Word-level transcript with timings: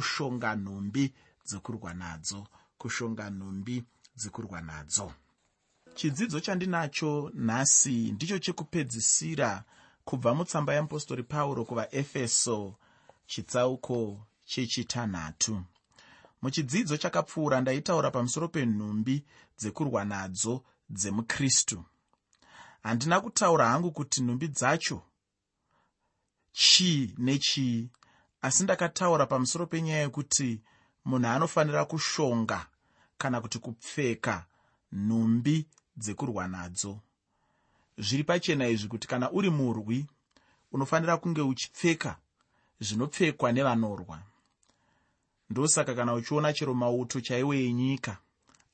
kushonga 0.00 0.56
nhumbi 0.56 1.14
dzekurwa 1.46 1.94
nadzo 1.94 2.46
kushonga 2.78 3.30
nhumbi 3.30 3.84
dzekurwa 4.16 4.60
nadzo. 4.60 5.12
Chidzidzo 5.94 6.40
chandinacho 6.40 7.30
nhasi 7.34 8.12
ndicho 8.12 8.38
chekupedzisira 8.38 9.64
kubva 10.04 10.34
mutsamba 10.34 10.74
yeapostori 10.74 11.22
pauro 11.22 11.64
kuvaefeso 11.64 12.76
chitsauko 13.26 14.26
chechitanhatu. 14.46 15.62
Muchidzidzo 16.42 16.96
chakapfuura 16.96 17.60
ndaitaura 17.60 18.10
pamusoro 18.10 18.48
penhumbi 18.48 19.24
dzekurwa 19.58 20.04
nadzo 20.04 20.64
dzemukristu. 20.90 21.84
Handina 22.82 23.20
kutaura 23.20 23.68
hangu 23.68 23.90
kuti 23.92 24.22
nhumbi 24.22 24.48
dzacho 24.48 25.02
chii 26.52 27.14
nechii 27.18 27.90
asi 28.42 28.64
ndakataura 28.64 29.26
pamusoro 29.26 29.66
penyaya 29.66 30.00
yekuti 30.00 30.60
munhu 31.04 31.28
anofanira 31.28 31.84
kushonga 31.84 32.66
kana 33.18 33.40
kuti 33.40 33.58
kupfeka 33.58 34.46
nhumbi 34.92 35.66
dzekurwa 35.96 36.48
nadzo. 36.48 37.00
Zviri 37.98 38.24
pachena 38.24 38.68
izvi 38.68 38.88
kuti 38.88 39.08
kana 39.08 39.30
uri 39.30 39.50
murwi 39.50 40.06
unofanira 40.72 41.16
kunge 41.16 41.40
uchipfeka 41.40 42.16
zvinopfekwa 42.80 43.52
nevanorwa. 43.52 44.22
Ndosaka 45.50 45.94
kana 45.94 46.14
uchiona 46.14 46.52
chero 46.52 46.74
mauto 46.74 47.20
chaiwo 47.20 47.54
enyika 47.54 48.16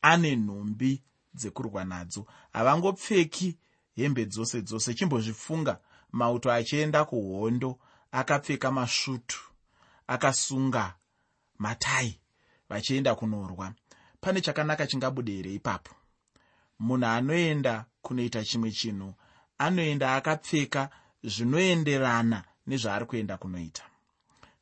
ane 0.03 0.37
nhumbi 0.37 1.03
dzekurwa 1.35 1.85
nadzo. 1.85 2.27
Havangopfeki 2.53 3.59
hembe 3.97 4.27
dzose 4.27 4.63
dzose 4.63 4.95
chimbozvifunga. 4.95 5.79
Mauto 6.13 6.53
achienda 6.53 7.05
kuhondo 7.05 7.79
akapfeka 8.13 8.71
masvutu 8.73 9.39
akasunga 10.07 10.95
matai 11.59 12.21
vachienda 12.69 13.15
kunorwa. 13.15 13.75
Pane 14.21 14.41
chakanaka 14.41 14.87
chingabude 14.87 15.33
here 15.33 15.55
ipapo. 15.55 15.95
Munhu 16.79 17.07
anoenda 17.07 17.85
kunoita 18.03 18.45
chimwe 18.45 18.71
chinhu 18.71 19.15
anoenda 19.59 20.15
akapfeka 20.17 20.91
zvinoenderana 21.25 22.45
nezvaari 22.67 23.07
kuenda 23.07 23.37
kunoita. 23.37 23.83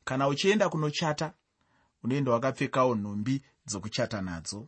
Kana 0.05 0.27
uchienda 0.27 0.69
kunochata 0.69 1.33
unoenda 2.03 2.31
wakapfekawo 2.31 2.95
nhumbi 2.95 3.43
dzokuchata 3.67 4.21
nadzo. 4.21 4.67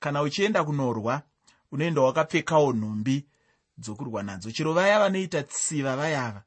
Kana 0.00 0.22
uchienda 0.22 0.64
kunorwa 0.64 1.22
unoenda 1.72 2.00
wakapfekawo 2.02 2.72
nhumbi 2.72 3.28
dzokurwa 3.78 4.22
nadzo. 4.22 4.50
Chero 4.52 4.72
vaya 4.72 4.98
vanoita 4.98 5.42
tsiva 5.42 5.96
vayava 5.96 6.42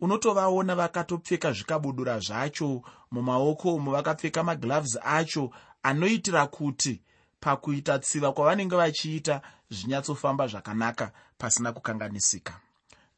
unotovaona 0.00 0.74
vakatopfeka 0.74 1.52
zvikabudura 1.52 2.18
zvacho. 2.20 2.82
Mumaoko 3.10 3.74
umo 3.74 3.92
vakapfeka 3.92 4.42
magloves 4.42 4.98
acho 5.02 5.50
anoitira 5.82 6.46
kuti 6.46 7.02
pakuita 7.40 7.98
tsiva 7.98 8.32
kwavanenge 8.32 8.76
vachiita 8.76 9.40
zvinyatsofamba 9.70 10.46
zvakanaka 10.46 11.12
pasina 11.38 11.72
kukanganisika. 11.72 12.60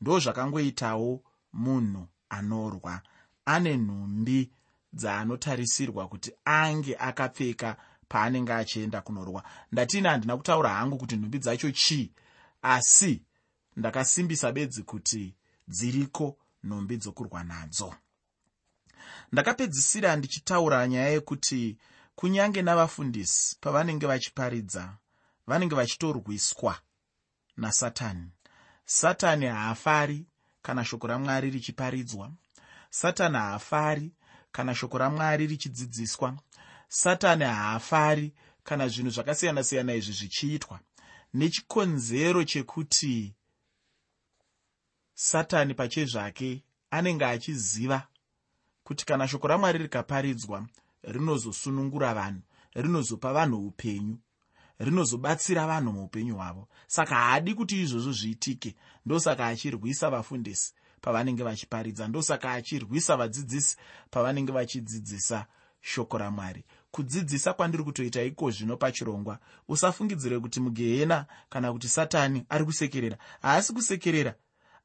Ndo 0.01 0.19
zvakangoitawo 0.19 1.23
munhu 1.53 2.07
anorwa 2.29 3.01
ane 3.45 3.77
nhumbi 3.77 4.51
dzaanotarisirwa 4.93 6.09
kuti 6.09 6.33
ange 6.45 6.97
akapfeka 6.99 7.77
paanenge 8.09 8.53
achienda 8.53 9.01
kunorwa. 9.01 9.43
Ndatini 9.73 10.09
handina 10.09 10.37
kutaura 10.37 10.71
hangu 10.71 10.99
kuti 10.99 11.17
nhumbi 11.17 11.39
dzacho 11.39 11.71
chii 11.71 12.13
asi 12.63 13.23
ndakasimbisa 13.77 14.53
bedzi 14.53 14.83
kuti 14.83 15.35
dziriko 15.69 16.37
nhumbi 16.67 16.97
dzokurwa 16.97 17.45
nadzo. 17.45 17.95
Ndakapedzisira 19.33 20.17
ndichitaura 20.17 20.89
nyaya 20.89 21.09
yekuti 21.09 21.77
kunyange 22.15 22.63
navafundisi 22.63 23.57
pavanenge 23.61 24.07
vachiparidza 24.07 24.97
vanenge 25.47 25.75
vachitorwiswa 25.75 26.79
nasatani. 27.57 28.31
Satani 28.85 29.47
haafari 29.47 30.27
kana 30.63 30.85
shoko 30.85 31.07
ramwari 31.07 31.51
richiparidzwa. 31.51 32.33
Satani 32.91 33.37
haafari 33.37 34.13
kana 34.53 34.75
shoko 34.75 34.99
ramwari 34.99 35.47
richidzidziswa. 35.47 36.39
Satani 36.89 37.45
haafari 37.45 38.35
kana 38.65 38.89
zvinhu 38.89 39.11
zvakasiyana-siyana 39.11 39.95
izvi 39.95 40.13
zvichiitwa. 40.13 40.81
Nechikonzero 41.35 42.45
chekuti 42.45 43.35
satani 45.19 45.75
pachezvake 45.75 46.63
anenge 46.91 47.25
achiziva 47.25 48.09
kuti 48.85 49.07
kana 49.07 49.29
shoko 49.29 49.49
ramwari 49.49 49.79
rikaparidzwa 49.79 50.67
rinozosunungura 51.03 52.15
vanhu 52.15 52.43
rinozopa 52.75 53.33
vanhu 53.33 53.67
upenyu 53.67 54.19
rinozobatsira 54.79 55.67
vanhu 55.67 55.93
muupenyu 55.93 56.35
hwavo. 56.35 56.69
Saka 56.87 57.15
haadi 57.15 57.55
kuti 57.55 57.83
izvozvo 57.83 58.13
zviitike. 58.13 58.75
Ndosaka 59.07 59.47
achirwisa 59.47 60.11
vafundisi 60.11 60.75
pavanenge 61.01 61.43
vachiparidza. 61.43 62.09
Ndosaka 62.09 62.53
achirwisa 62.53 63.17
vadzidzisi 63.17 63.77
pavanenge 64.11 64.53
vachidzidzisa 64.53 65.47
shoko 65.81 66.19
ramwari. 66.19 66.65
Kudzidzisa 66.91 67.53
kwandiri 67.53 67.85
kutoita 67.85 68.23
iko 68.23 68.51
zvino 68.51 68.77
pachirongwa. 68.77 69.39
Usafungidzire 69.69 70.41
kuti 70.41 70.61
mugehena 70.61 71.27
kana 71.49 71.73
kuti 71.73 71.89
satani 71.89 72.45
ari 72.49 72.65
kusekerera. 72.65 73.19
Haasi 73.43 73.73
kusekerera 73.73 74.35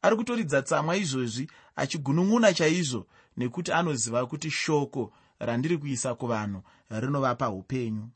ari 0.02 0.16
kutoridza 0.16 0.62
tsamwa 0.62 0.96
izvozvi 0.96 1.50
achigunun'una 1.76 2.54
chaizvo 2.54 3.08
nekuti 3.38 3.72
anoziva 3.72 4.26
kuti 4.26 4.52
shoko 4.52 5.14
randiri 5.40 5.78
kuisa 5.78 6.16
kuvanhu 6.16 6.62
rinovapa 6.90 7.50
upenyu. 7.50 8.10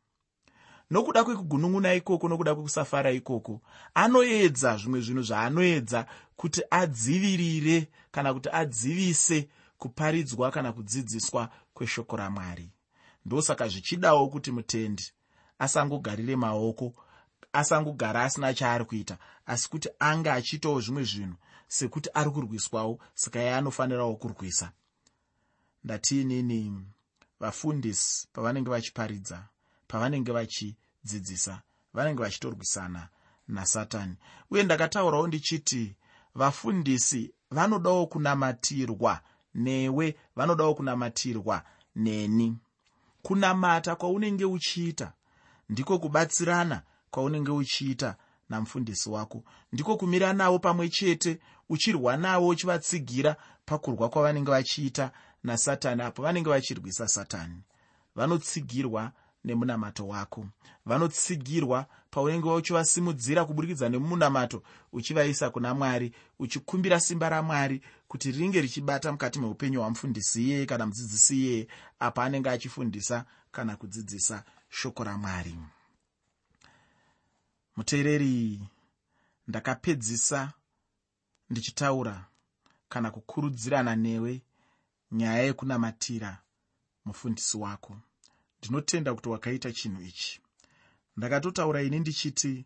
Nokuda 0.91 1.23
kwekugunun'una 1.23 1.93
ikoko 1.93 2.27
nokuda 2.27 2.55
kwekusafara 2.55 3.11
ikoko 3.11 3.61
anoedza 3.93 4.77
zvimwe 4.77 5.01
zvinhu 5.01 5.23
zvaanoedza 5.23 6.05
kuti 6.35 6.61
adzivirire 6.71 7.89
kana 8.11 8.33
kuti 8.33 8.49
adzivise 8.51 9.49
kuparidzwa 9.77 10.51
kana 10.51 10.73
kudzidziswa 10.73 11.49
kweshoko 11.73 12.15
ramwari. 12.15 12.69
Ndosaka 13.25 13.67
zvichidawo 13.67 14.27
kuti 14.27 14.51
mutendi 14.51 15.11
asangogarire 15.59 16.35
maoko 16.35 16.93
asangogara 17.53 18.23
asina 18.23 18.53
chaari 18.53 18.85
kuita 18.85 19.17
asi 19.45 19.69
kuti 19.69 19.89
ange 19.99 20.31
achiitawo 20.31 20.81
zvimwe 20.81 21.03
zvinhu 21.03 21.35
sekuti 21.67 22.09
ari 22.13 22.29
kurwiswawo 22.31 22.99
saka 23.13 23.39
iye 23.41 23.55
anofanirawo 23.55 24.15
kurwisa. 24.15 24.71
Ndatiinini 25.83 26.85
vafundisi 27.39 28.27
pavanenge 28.33 28.69
vachiparidza 28.69 29.47
pavanenge 29.87 30.31
vachidzidzisa 30.31 31.61
vanenge 31.93 32.21
vachitorwisana 32.23 33.09
nasatani. 33.47 34.15
Uye 34.51 34.63
ndakataurawo 34.63 35.27
ndichiti 35.27 35.95
vafundisi 36.35 37.33
vanodawo 37.51 38.07
kunamatirwa 38.07 39.21
newe 39.55 40.15
vanodawo 40.35 40.75
kunamatirwa 40.75 41.63
neni. 41.95 42.57
Kunamata 43.21 43.95
kwaunenge 43.95 44.45
uchiita 44.45 45.13
ndiko 45.69 45.99
kubatsirana 45.99 46.81
kwaunenge 47.11 47.51
uchiita 47.51 48.15
namufundisi 48.49 49.09
wako. 49.09 49.43
Ndiko 49.73 49.97
kumira 49.97 50.33
navo 50.33 50.59
pamwe 50.59 50.89
chete 50.89 51.39
uchirwa 51.69 52.17
navo 52.17 52.47
uchivatsigira 52.47 53.35
pakurwa 53.65 54.09
kwavanenge 54.09 54.51
vachiita 54.51 55.11
nasatani 55.43 56.01
apo 56.01 56.21
vanenge 56.21 56.49
vachirwisa 56.49 57.07
satani. 57.07 57.61
Vanotsigirwa 58.15 59.11
nemunamato 59.43 60.07
wako. 60.07 60.45
Vanotsigirwa 60.85 61.85
paunenge 62.11 62.49
uchivasimudzira 62.49 63.45
kuburikidza 63.45 63.89
nemunamato 63.89 64.63
uchivaisa 64.93 65.49
kuna 65.49 65.73
mwari 65.73 66.13
uchikumbira 66.39 66.99
simba 66.99 67.29
ramwari 67.29 67.81
kuti 68.07 68.31
ringe 68.31 68.61
richibata 68.61 69.11
mukati 69.11 69.39
meupenyu 69.39 69.79
hwamufundisi 69.79 70.43
iyeye 70.43 70.65
kana 70.65 70.85
mudzidzisi 70.85 71.37
iyeye 71.37 71.67
apa 71.99 72.23
anenge 72.23 72.49
achifundisa 72.49 73.25
kana 73.51 73.75
kudzidzisa 73.75 74.43
shoko 74.69 75.03
ramwari 75.03 75.55
muteereri 77.75 78.61
ndakapedzisa 79.47 80.53
ndichitaura 81.49 82.25
kana 82.89 83.11
kukurudzirana 83.11 83.95
newe 83.95 84.41
nyaya 85.11 85.43
yekunamatira 85.43 86.41
mufundisi 87.05 87.57
wako. 87.57 87.97
Ndinotenda 88.59 89.15
kuti 89.15 89.29
wakaita 89.29 89.71
chinhu 89.71 90.01
ichi. 90.01 90.41
Ndakatotaura 91.17 91.81
ini 91.83 91.99
ndichiti 91.99 92.65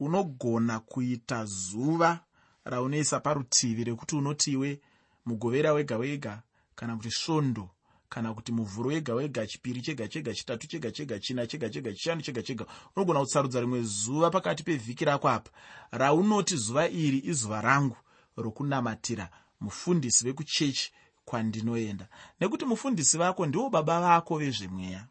unogona 0.00 0.80
kuita 0.80 1.44
zuva 1.44 2.24
raunoisa 2.64 3.20
parutivi 3.20 3.84
rekuti 3.84 4.16
unoti 4.16 4.52
iwe 4.52 4.80
mugovera 5.26 5.72
wega 5.72 5.96
wega 5.98 6.42
kana 6.74 6.96
kuti 6.96 7.10
svondo 7.10 7.70
kana 8.10 8.34
kuti 8.34 8.52
muvhuro 8.52 8.88
wega 8.88 9.14
wega 9.14 9.46
chipiri 9.46 9.80
chega 9.82 10.08
chega 10.08 10.34
chitatu 10.34 10.66
chega 10.66 10.90
chega 10.90 11.18
china 11.18 11.46
chega 11.46 11.68
chega 11.70 11.92
chishanu 11.92 12.22
chega 12.22 12.42
chega 12.42 12.66
unogona 12.96 13.20
kutsarudza 13.20 13.60
rimwe 13.60 13.82
zuva 13.82 14.30
pakati 14.30 14.62
pevhiki 14.62 15.04
rako 15.04 15.28
apa. 15.28 15.50
Raunoti 15.90 16.56
zuva 16.56 16.88
iri 16.88 17.22
izuva 17.24 17.60
rangu 17.60 17.96
rokunamatira 18.36 19.30
mufundisi 19.60 20.24
vekuchechi 20.24 20.92
kwandinoenda. 21.24 22.08
Nekuti 22.40 22.64
mufundisi 22.64 23.18
vako 23.18 23.46
ndiwo 23.46 23.70
baba 23.70 24.00
vako 24.00 24.38
vezvemweya. 24.38 25.06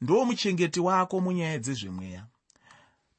Ndiwo 0.00 0.24
muchengeti 0.24 0.80
wako 0.80 1.20
munyaya 1.20 1.58
dzezvemweya. 1.58 2.26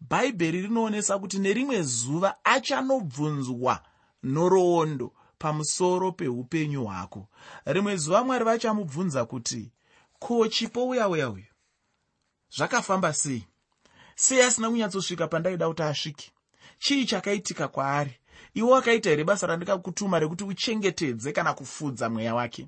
Bhaibheri 0.10 0.62
rinoonesa 0.62 1.20
kuti 1.20 1.40
nerimwe 1.40 1.82
zuva 1.84 2.36
achanobvunzwa 2.44 3.82
noroondo 4.24 5.12
pamusoro 5.46 6.12
peupenyu 6.12 6.84
hwako. 6.86 7.28
Rimwe 7.66 7.98
zuva 7.98 8.24
mwari 8.24 8.46
vachamubvunza 8.46 9.26
kuti 9.26 9.72
ko 10.20 10.48
chipo 10.48 10.88
uya 10.88 11.10
uya 11.10 11.30
uyu? 11.30 11.46
Zvakafamba 12.58 13.14
sei? 13.14 13.48
Sei 14.16 14.42
asina 14.42 14.70
kunyatsosvika 14.70 15.28
pandaida 15.28 15.68
kuti 15.68 15.84
asvike. 15.84 16.32
Chii 16.80 17.06
chakaitika 17.06 17.68
kwaari? 17.68 18.20
Iwe 18.54 18.72
wakaita 18.72 19.10
here 19.10 19.24
basa 19.24 19.48
randikakutuma 19.48 20.20
rekuti 20.20 20.44
uchengetedze 20.44 21.32
kana 21.32 21.54
kufudza 21.54 22.10
mweya 22.10 22.36
wake? 22.36 22.68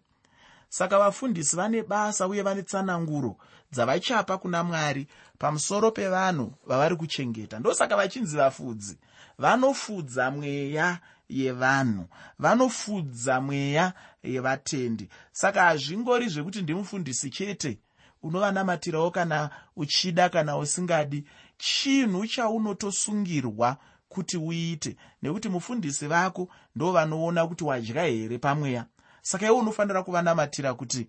Saka 0.69 0.99
vafundisi 0.99 1.55
vane 1.55 1.83
basa 1.83 2.27
uye 2.27 2.41
vane 2.41 2.63
tsananguro 2.63 3.37
dzavachapa 3.71 4.37
kuna 4.37 4.63
mwari 4.63 5.07
pamusoro 5.37 5.91
pevanhu 5.91 6.53
vavari 6.67 6.95
kuchengeta. 6.95 7.59
Ndosaka 7.59 7.95
vachinzi 7.95 8.37
vafudzi 8.37 8.97
vanofudza 9.37 10.31
mweya 10.31 10.99
yevanhu. 11.29 12.05
Vanofudza 12.39 13.41
mweya 13.41 13.93
yevatendi. 14.23 15.09
Saka 15.31 15.61
hazvingori 15.61 16.29
zvekuti 16.29 16.61
ndimufundisi 16.61 17.29
chete 17.29 17.79
unovanamatirawo 18.23 19.11
kana 19.11 19.49
uchida 19.75 20.29
kana 20.29 20.57
usingadi. 20.57 21.23
Chinhu 21.57 22.27
chaunotosungirwa 22.27 23.77
kuti 24.09 24.37
uite 24.37 24.95
nekuti 25.21 25.49
mufundisi 25.49 26.07
vako 26.07 26.49
ndo 26.75 26.91
vanoona 26.91 27.47
kuti 27.47 27.63
wadya 27.63 28.03
here 28.03 28.37
pamweya. 28.37 28.85
Saka 29.21 29.45
iwe 29.45 29.55
unofanira 29.55 30.03
kuvanamatira 30.03 30.73
kuti 30.73 31.07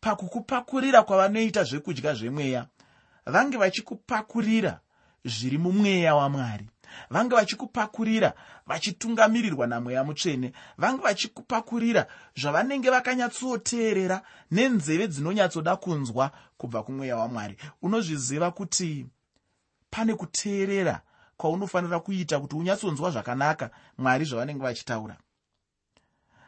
pakukupakurira 0.00 1.02
kwavanoita 1.02 1.64
zvekudya 1.64 2.14
zvemweya 2.14 2.66
vange 3.26 3.56
vachikupakurira 3.56 4.80
zviri 5.24 5.58
mumweya 5.58 6.14
wamwari 6.14 6.66
vange 7.10 7.34
vachikupakurira 7.34 8.32
vachitungamirirwa 8.66 9.66
namweya 9.66 10.04
mutsvene 10.04 10.52
vange 10.78 11.02
vachikupakurira 11.02 12.06
zvavanenge 12.36 12.90
vakanyatsooteerera 12.90 14.22
nenzeve 14.50 15.08
dzinonyatsoda 15.08 15.76
kunzwa 15.76 16.30
kubva 16.58 16.82
kumweya 16.82 17.16
wamwari. 17.16 17.56
Unozviziva 17.82 18.50
kuti 18.50 19.06
pane 19.90 20.14
kuteerera 20.14 21.00
kwaunofanira 21.36 22.00
kuita 22.00 22.40
kuti 22.40 22.56
unyatsonzwa 22.56 23.10
zvakanaka 23.10 23.70
mwari 23.98 24.24
zvavanenge 24.24 24.62
vachitaura. 24.62 25.16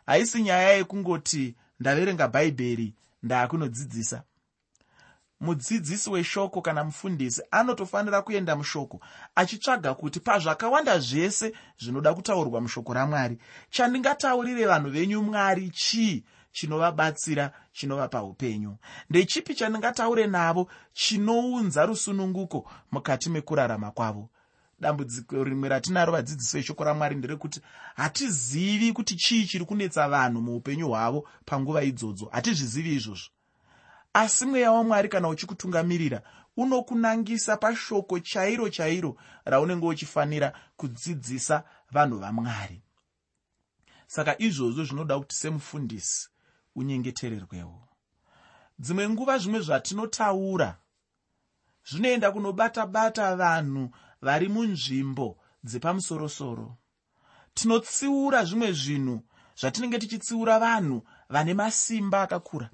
Haisi 0.06 0.42
nyaya 0.42 0.72
yekungoti 0.72 1.54
ndaverenga 1.80 2.28
bhaibheri 2.28 2.94
ndaakunodzidzisa 3.22 4.22
mudzidzisi 5.40 6.10
weshoko 6.10 6.62
kana 6.62 6.84
mufundisi 6.84 7.42
anotofanira 7.50 8.22
kuenda 8.22 8.56
mushoko 8.56 9.00
achitsvaga 9.34 9.94
kuti 9.94 10.20
pazvakawanda 10.20 10.98
zvese 10.98 11.52
zvinoda 11.78 12.14
kutaurwa 12.14 12.60
mushoko 12.60 12.94
ramwari 12.94 13.38
chandingataurire 13.70 14.66
vanhu 14.66 14.90
venyu 14.90 15.22
mwari 15.22 15.70
chii 15.70 16.24
chinovabatsira 16.56 17.52
chinovapa 17.72 18.22
upenyu? 18.22 18.76
Ndechipi 19.10 19.54
chandingataure 19.54 20.26
navo 20.26 20.70
chinounza 20.92 21.86
rusununguko 21.86 22.70
mukati 22.92 23.30
mekurarama 23.30 23.90
kwavo? 23.90 24.30
Dambudziko 24.80 25.44
rimwe 25.44 25.68
ratinaro 25.68 26.12
vadzidzisi 26.12 26.56
veshoko 26.56 26.84
ramwari 26.84 27.16
nderekuti 27.16 27.60
hatizivi 27.96 28.92
kuti 28.92 29.16
chii 29.16 29.46
chiri 29.46 29.64
kunetsa 29.64 30.08
vanhu 30.08 30.40
muupenyu 30.40 30.88
hwavo 30.88 31.28
panguva 31.44 31.82
idzodzo. 31.82 32.28
Hatizvizivi 32.32 32.94
izvozvo 32.94 33.35
asi 34.16 34.46
mweya 34.46 34.72
wamwari 34.72 35.08
kana 35.08 35.28
uchikutungamirira 35.28 36.22
unokunangisa 36.56 37.56
pashoko 37.56 38.20
chairo 38.20 38.68
chairo 38.68 39.16
raunenge 39.44 39.86
uchifanira 39.86 40.52
kudzidzisa 40.76 41.64
vanhu 41.90 42.18
vamwari. 42.18 42.82
Saka 44.06 44.38
izvozvo 44.38 44.84
zvinoda 44.84 45.18
kuti 45.18 45.36
semufundisi 45.36 46.28
unyengetererwewo. 46.74 47.88
Dzimwe 48.78 49.08
nguva 49.08 49.38
zvimwe 49.38 49.60
zvatinotaura 49.60 50.78
zvinoenda 51.90 52.32
kunobata-bata 52.32 53.36
vanhu 53.36 53.90
vari 54.22 54.48
munzvimbo 54.48 55.38
dzepamusorosoro. 55.64 56.76
Tinotsiura 57.54 58.44
zvimwe 58.44 58.72
zvinhu 58.72 59.22
zvatinenge 59.56 59.98
tichitsiura 59.98 60.58
vanhu 60.58 61.02
vane 61.28 61.54
masimba 61.54 62.22
akakura 62.22 62.70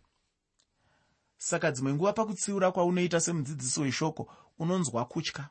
saka 1.42 1.70
dzimwe 1.70 1.94
nguva 1.94 2.12
pakutsiura 2.12 2.72
kwaunoita 2.72 3.20
semudzidzisi 3.20 3.80
weshoko 3.80 4.28
unonzwa 4.58 5.04
kutya. 5.04 5.48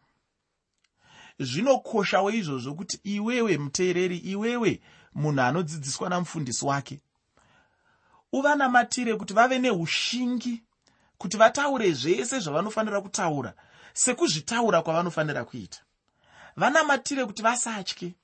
Zvinokoshawo 1.40 2.32
izvozvo 2.32 2.74
kuti 2.74 3.00
iwewe 3.04 3.58
muteereri 3.58 4.18
iwewe 4.18 4.82
munhu 5.14 5.42
anodzidziswa 5.42 6.10
namufundisi 6.10 6.66
wake. 6.66 7.02
Uvanamatire 8.32 9.16
kuti 9.16 9.34
vave 9.34 9.60
neushingi 9.60 10.64
kuti 11.18 11.38
vataure 11.38 11.92
zvese 11.94 12.40
zvavanofanira 12.40 13.02
kutaura 13.02 13.54
sekuzvitaura 13.94 14.82
kwavanofanira 14.82 15.46
kuita. 15.46 15.80
Vanamatire 16.56 17.26
kuti 17.26 17.42
vasatye. 17.44 18.16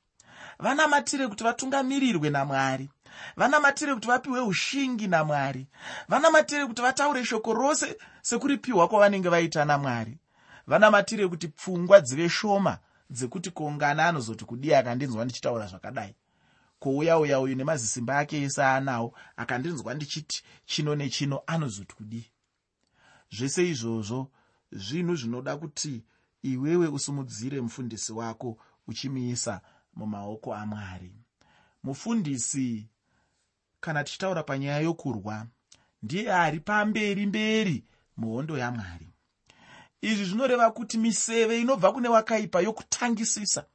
Vanamatire 0.59 1.27
kuti 1.27 1.43
vatungamirirwe 1.43 2.29
namwari 2.29 2.89
vanamatire 3.35 3.93
kuti 3.93 4.07
vapiwe 4.07 4.39
ushingi 4.39 5.07
namwari. 5.07 5.67
Vanamatire 6.07 6.65
kuti 6.65 6.81
vataure 6.81 7.25
shoko 7.25 7.53
rose 7.53 7.97
sekuripiwa 8.21 8.87
kwavanenge 8.87 9.29
vaita 9.29 9.65
namwari. 9.65 10.17
Vanamatire 10.67 11.27
kuti 11.27 11.47
pfungwa 11.47 12.01
dzive 12.01 12.29
shoma 12.29 12.79
dzekuti 13.09 13.51
kongana 13.51 14.07
anozoti 14.07 14.45
kudii 14.45 14.73
akandinzwa 14.73 15.25
ndichitaura 15.25 15.67
zvakadai. 15.67 16.15
Kouya 16.79 17.19
uya 17.19 17.39
uyu 17.39 17.55
nemazisimba 17.55 18.17
ake 18.19 18.41
ese 18.41 18.63
aanawo 18.63 19.13
akandinzwa 19.37 19.93
ndichiti 19.93 20.43
chino 20.65 20.95
nechino 20.95 21.41
anozoti 21.47 21.95
kudii? 21.95 22.25
Zvese 23.31 23.69
izvozvo 23.69 24.31
zvinhu 24.71 25.15
zvinoda 25.15 25.57
kuti 25.57 26.03
iwewe 26.43 26.87
usumudzire 26.87 27.61
mufundisi 27.61 28.13
wako 28.13 28.57
uchimuisa 28.87 29.61
mumaoko 29.95 30.55
amwari. 30.55 31.13
Mufundisi 31.83 32.89
kana 33.79 34.03
tichitaura 34.03 34.43
panyaya 34.43 34.79
yokurwa 34.79 35.45
ndiye 36.03 36.33
ari 36.33 36.59
pamberi 36.59 37.25
mberi 37.25 37.83
muhondo 38.17 38.57
yamwari. 38.57 39.09
Izvi 40.01 40.25
zvinoreva 40.25 40.71
kuti 40.71 40.97
miseve 40.97 41.61
inobva 41.61 41.91
kune 41.91 42.07
wakaipa 42.07 42.61
yokutangisisa 42.61 43.65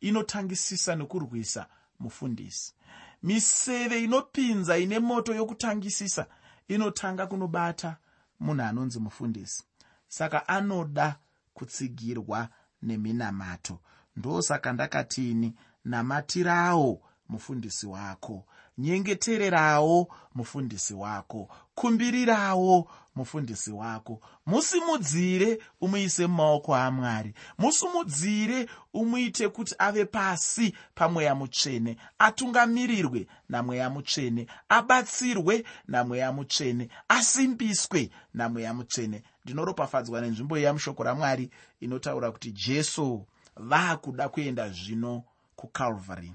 inotangisisa 0.00 0.96
nekurwisa 0.96 1.66
mufundisi. 2.00 2.74
Miseve 3.22 4.04
inopinza 4.04 4.78
ine 4.78 4.98
moto 4.98 5.34
yokutangisisa 5.34 6.26
inotanga 6.68 7.26
kunobata 7.26 7.96
munhu 8.40 8.62
anonzi 8.62 8.98
mufundisi. 9.00 9.64
Saka 10.08 10.48
anoda 10.48 11.16
kutsigirwa 11.54 12.48
neminamato. 12.82 13.78
Ndosaka 14.16 14.72
ndakatini 14.72 15.54
namatirawo 15.84 17.02
mufundisi 17.28 17.86
wako 17.86 18.46
nyengetererawo 18.78 20.08
mufundisi 20.34 20.94
wako. 20.94 21.48
Kumbirirawo 21.74 22.90
mufundisi 23.14 23.70
wako. 23.72 24.20
Musimudzire 24.46 25.58
umuise 25.80 26.26
mumaoko 26.26 26.74
amwari 26.74 27.34
musumudzire 27.58 28.68
umuite 28.94 29.48
kuti 29.48 29.74
ave 29.78 30.04
pasi 30.04 30.74
pamweya 30.94 31.34
mutsvene. 31.34 31.96
Atungamirirwe 32.18 33.26
namweya 33.48 33.90
mutsvene. 33.90 34.46
Abatsirwe 34.68 35.64
namweya 35.88 36.32
mutsvene. 36.32 36.88
Asimbiswe 37.08 38.10
namweya 38.34 38.74
mutsvene. 38.74 39.22
Ndinoropafadzwa 39.44 40.20
nenzvimbo 40.20 40.58
yamushoko 40.58 41.02
ramwari 41.02 41.50
inotaura 41.80 42.30
kuti 42.32 42.52
jesu 42.52 43.26
vaakuda 43.56 44.28
kuenda 44.28 44.68
zvino 44.68 45.22
kucalvary 45.56 46.32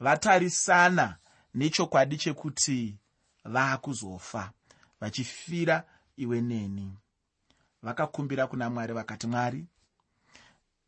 vatarisana 0.00 1.16
nechokwadi 1.56 2.16
chekuti 2.16 2.98
vaakuzofa 3.44 4.52
vachifira 5.00 5.84
iwe 6.16 6.40
neni. 6.40 6.98
Vakakumbira 7.82 8.46
kuna 8.46 8.70
mwari 8.70 8.92
vakati 8.94 9.26
mwari 9.26 9.66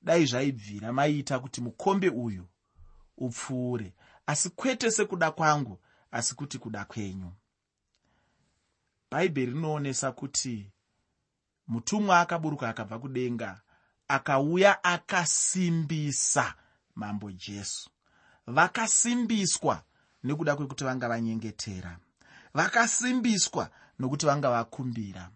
dai 0.03 0.27
zvaibvira. 0.27 0.93
Maiita 0.93 1.39
kuti 1.39 1.61
mukombe 1.61 2.09
uyu 2.09 2.47
upfuure. 3.17 3.95
Asi 4.27 4.51
kwete 4.51 4.91
sekuda 4.91 5.31
kwangu 5.31 5.79
asi 6.11 6.35
kuti 6.35 6.59
kuda 6.59 6.85
kwenyu. 6.85 7.33
Bhaibheri 9.11 9.53
rinoonesa 9.53 10.13
kuti 10.13 10.73
mutumwa 11.67 12.21
akaburuka 12.21 12.69
akabva 12.69 12.99
kudenga 12.99 13.61
akauya 14.09 14.85
akasimbisa 14.85 16.55
mambo 16.95 17.33
jesu. 17.33 17.91
Vakasimbiswa 18.47 19.83
nekuda 20.25 20.57
kwekuti 20.57 20.85
vanga 20.85 21.09
vanyengetera. 21.09 21.99
Vakasimbiswa 22.55 23.71
nokuti 23.99 24.27
vanga 24.27 24.51
vakumbira. 24.51 25.31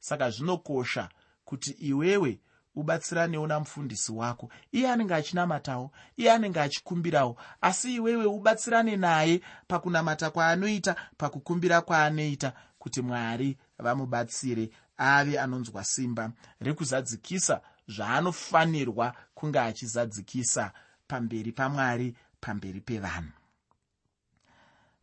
Saka 0.00 0.30
zvinokosha 0.30 1.08
kuti 1.44 1.70
iwewe 1.70 2.40
ubatsiranewo 2.74 3.46
namufundisi 3.46 4.12
wako. 4.12 4.50
Iye 4.72 4.90
anenge 4.90 5.14
achinamatawo 5.14 5.90
iye 6.16 6.32
anenge 6.32 6.60
achikumbirawo 6.60 7.36
asi 7.60 7.94
iwewe 7.94 8.24
ubatsirane 8.24 8.96
naye 8.96 9.40
pakunamata 9.68 10.30
kwaanoita 10.30 10.96
pakukumbira 11.16 11.80
kwaanoita 11.80 12.52
kuti 12.78 13.02
mwari 13.02 13.58
vamubatsire 13.78 14.70
ave 14.96 15.40
anonzwa 15.40 15.84
simba. 15.84 16.32
Rekuzadzikisa 16.60 17.60
zvaanofanirwa 17.88 19.14
kunge 19.34 19.60
achizadzikisa 19.60 20.72
pamberi 21.08 21.52
pamwari 21.52 22.16
pamberi 22.40 22.80
pevanhu 22.80 23.37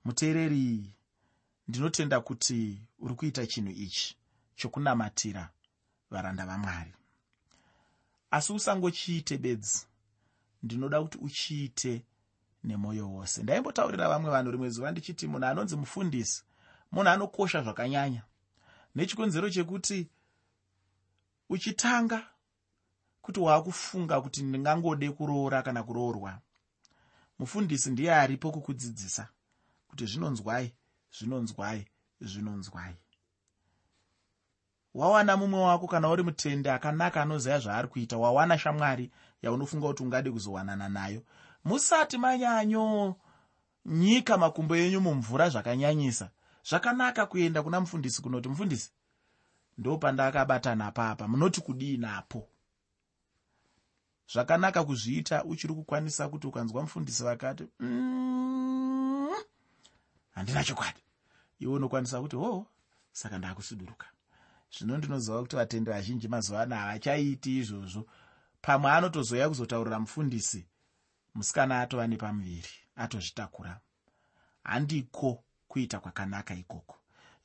muteereri 0.06 0.94
ndinotenda 1.68 2.22
kuti 2.22 2.82
uri 3.00 3.16
kuita 3.16 3.48
chinhu 3.48 3.72
ichi 3.72 4.18
chokunamatira 4.56 5.50
varanda 6.12 6.46
vamwari. 6.46 6.94
Asi 8.32 8.54
usangochiite 8.54 9.38
bedzi 9.38 9.86
ndinoda 10.64 11.02
kuti 11.02 11.18
uchiite 11.18 12.06
nemwoyo 12.64 13.12
wose. 13.12 13.44
Ndaimbotaurira 13.44 14.10
vamwe 14.10 14.32
vanhu 14.32 14.52
rimwe 14.52 14.70
zuva 14.70 14.92
ndichiti 14.92 15.28
munhu 15.28 15.46
anonzi 15.46 15.76
mufundisi 15.76 16.44
munhu 16.92 17.10
anokosha 17.10 17.62
zvakanyanya. 17.62 18.24
Nechikonzero 18.96 19.50
chekuti 19.50 20.08
uchitanga 21.50 22.28
kuti 23.22 23.40
waakufunga 23.40 24.22
kuti 24.22 24.44
ndingangode 24.44 25.12
kuroora 25.12 25.62
kana 25.62 25.84
kuroorwa 25.84 26.40
mufundisi 27.40 27.92
ndiye 27.92 28.16
aripo 28.16 28.52
kukudzidzisa 28.52 29.28
kuti 29.96 30.06
zvinonzwai 30.12 30.74
zvinonzwai 31.20 31.88
zvinonzwai. 32.22 32.96
Wawana 34.94 35.38
mumwe 35.38 35.60
wako 35.60 35.88
kana 35.88 36.10
uri 36.10 36.24
mutende 36.24 36.72
akanaka 36.72 37.22
anoziva 37.22 37.60
zvaari 37.60 37.88
kuita 37.88 38.18
wawana 38.18 38.58
shamwari 38.58 39.12
yaunofunga 39.42 39.88
kuti 39.88 40.04
ungade 40.04 40.32
kuzowanana 40.32 40.90
nayo. 40.90 41.22
Musati 41.64 42.18
manyanyo 42.18 43.16
nyika 43.86 44.38
makumbo 44.38 44.76
enyu 44.76 45.02
mumvura 45.02 45.50
zvakanyanyisa 45.50 46.30
zvakanaka 46.70 47.26
kuenda 47.26 47.64
kuna 47.64 47.80
mufundisi 47.82 48.22
kunoti 48.22 48.50
mufundisi 48.50 48.92
ndo 49.78 49.98
pandakabatana 49.98 50.92
papa 50.92 51.28
munoti 51.28 51.62
kudii 51.62 51.98
napo 51.98 52.48
zvakanaka 54.34 54.84
kuzviita 54.84 55.44
uchiri 55.44 55.74
kukwanisa 55.74 56.30
kuti 56.30 56.48
ukanzwa 56.48 56.82
mufundisi 56.82 57.24
vakati 57.24 57.64
mm, 57.80 58.15
handina 60.36 60.64
chokwadi. 60.64 61.00
Iwe 61.60 61.74
unokwanisa 61.74 62.22
kuti 62.22 62.36
hoo 62.36 62.58
oh, 62.58 62.68
saka 63.12 63.38
ndakusuduruka. 63.38 64.08
Zvino 64.78 64.98
ndinoziva 64.98 65.42
kuti 65.42 65.56
vatendi 65.56 65.90
vazhinji 65.92 66.28
mazuva 66.28 66.62
ano 66.62 66.76
havachaiti 66.76 67.58
izvozvo. 67.60 68.06
Pamwe 68.62 68.92
anotozoya 68.92 69.50
kuzotaurira 69.50 70.00
mufundisi 70.00 70.66
musikana 71.36 71.82
atova 71.82 72.08
nepamuviri 72.08 72.70
atozvitakura. 72.96 73.80
Handiko 74.64 75.44
kuita 75.68 76.00
kwakanaka 76.00 76.54
ikoko. 76.56 76.96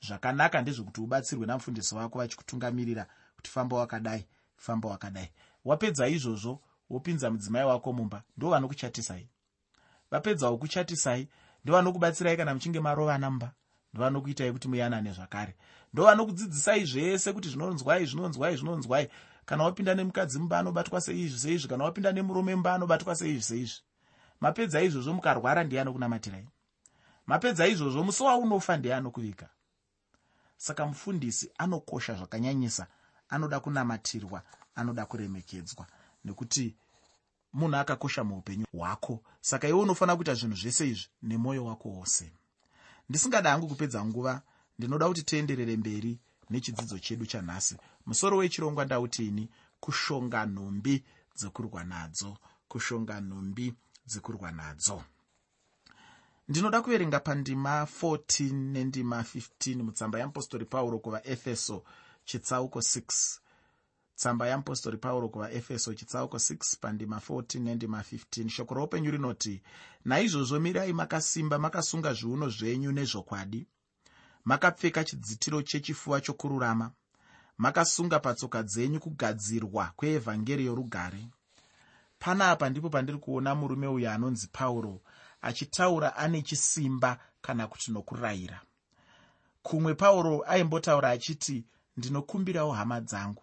Zvakanaka 0.07 0.63
ndezvekuti 0.63 1.01
ubatsirwe 1.01 1.47
namufundisi 1.47 1.95
wako 1.95 2.19
vachikutungamirira 2.19 3.07
kuti 3.37 3.51
famba 3.51 3.77
wakadai 3.77 4.27
famba 4.57 4.89
wakadai. 4.89 5.31
Wapedza 5.65 6.09
izvozvo 6.09 6.61
wopinza 6.91 7.31
mudzimai 7.31 7.65
wako 7.65 7.93
mumba 7.93 8.23
ndo 8.37 8.51
vanokuchatisai 8.51 9.29
vapedzawo 10.11 10.59
kuchatisai 10.59 11.29
ndo 11.65 11.73
vanokubatsirai 11.73 12.37
kana 12.37 12.55
muchinge 12.55 12.81
marovana 12.81 13.31
mumba 13.31 13.53
ndo 13.93 14.03
vanokuitai 14.03 14.53
kuti 14.53 14.69
muyanane 14.69 15.13
zvakare. 15.13 15.57
Ndo 15.93 16.05
vanokudzidzisai 16.05 16.85
zvese 16.85 17.33
kuti 17.33 17.49
zvinonzwai 17.49 18.07
zvinonzwai 18.07 18.57
zvinonzwai. 18.57 19.09
Kana 19.45 19.65
wapinda 19.65 19.95
nemukadzi 19.95 20.39
mumba 20.39 20.59
anobatwa 20.59 21.01
seizvi 21.01 21.39
seizvi. 21.39 21.69
Kana 21.69 21.85
wapinda 21.85 22.13
nemurume 22.13 22.55
mumba 22.55 22.75
anobatwa 22.75 23.17
seizvi 23.17 23.43
seizvi. 23.43 23.81
Mapedza 24.41 24.83
izvozvo 24.83 25.13
mukarwara 25.13 25.65
ndiye 25.65 25.81
anokunamatirai 25.81 26.49
mapedza 27.27 27.67
izvozvo 27.67 28.05
musi 28.05 28.23
waunofa 28.23 28.77
ndiye 28.77 28.95
anokuviga 28.95 29.49
saka 30.57 30.87
mufundisi 30.87 31.51
anokosha 31.59 32.15
zvakanyanyisa. 32.15 32.87
Anoda 33.29 33.61
kunamatirwa 33.61 34.43
anoda 34.75 35.07
kuremekedzwa. 35.07 35.87
Nekuti 36.25 36.77
munhu 37.53 37.77
akakosha 37.77 38.25
muupenyu 38.25 38.67
hwako. 38.73 39.23
Saka 39.41 39.69
iwe 39.69 39.81
unofanira 39.81 40.17
kuita 40.17 40.35
zvinhu 40.35 40.57
zvese 40.57 40.89
izvi 40.89 41.09
nemwoyo 41.23 41.65
wako 41.65 41.89
wose. 41.89 42.33
Ndisingada 43.09 43.51
hangu 43.51 43.69
kupedza 43.69 44.05
nguva 44.05 44.43
ndinoda 44.79 45.09
kuti 45.09 45.23
tienderere 45.23 45.77
mberi 45.77 46.19
nechidzidzo 46.51 46.99
chedu 46.99 47.27
chanhasi. 47.27 47.77
Musoro 48.07 48.37
wechirongwa 48.37 48.85
ndautini 48.85 49.49
kushonga 49.81 50.47
nhumbi 50.47 51.05
dzekurwa 51.37 51.85
nadzo 51.85 52.37
kushonga 52.69 53.21
nhumbi 53.21 53.75
dzekurwa 54.07 54.51
nadzo. 54.53 55.03
Ndinoda 56.49 56.83
kuverenga 56.83 57.21
pandima 57.21 57.87
14 58.03 58.53
nendima 58.53 59.23
15 59.23 59.83
mutsamba 59.83 60.19
yeapostori 60.19 60.65
pauro 60.65 60.99
kuvaefeso 60.99 61.85
chitsauko 62.25 62.79
6 62.79 63.39
tsamba 64.21 64.47
yeapostori 64.47 64.97
pauro 64.99 65.29
kuvaefeso 65.29 65.95
chitsauko 65.95 66.37
6 66.37 66.77
pandima 66.81 67.17
14 67.29 67.61
nendima 67.61 68.01
15 68.01 68.49
shoko 68.49 68.75
roupenyu 68.75 69.11
rinoti 69.11 69.63
naizvozvo 70.05 70.61
mirai 70.61 70.93
makasimba 70.93 71.59
makasunga 71.59 72.13
zviuno 72.13 72.49
zvenyu 72.49 72.93
nezvokwadi 72.93 73.67
makapfeka 74.45 75.05
chidzitiro 75.05 75.63
chechifuva 75.63 76.21
chokururama 76.21 76.91
makasunga 77.59 78.19
patsoka 78.21 78.63
dzenyu 78.63 79.01
kugadzirwa 79.01 79.93
kweevhangeri 79.97 80.67
yorugare. 80.67 81.29
Panapa 82.19 82.69
ndipo 82.71 82.91
pandiri 82.91 83.19
kuona 83.19 83.55
murume 83.55 83.87
uyo 83.87 84.11
anonzi 84.13 84.49
pauro 84.53 85.01
achitaura 85.43 86.17
ane 86.17 86.43
chisimba 86.43 87.19
kana 87.43 87.67
kuti 87.67 87.93
nokurayira. 87.93 88.61
Kumwe 89.63 89.95
pauro 89.95 90.45
aimbotaura 90.47 91.11
achiti 91.11 91.65
ndinokumbirawo 91.97 92.73
hama 92.73 93.01
dzangu 93.01 93.43